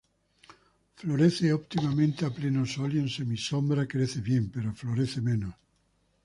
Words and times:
Florece 1.01 1.47
óptimamente 1.59 2.21
a 2.25 2.31
pleno 2.37 2.63
sol, 2.73 2.91
y 2.95 3.01
en 3.03 3.07
semisombra 3.15 3.87
crece 3.93 4.19
bien, 4.29 4.49
pero 4.49 4.73
florece 4.73 5.21
menos. 5.31 5.53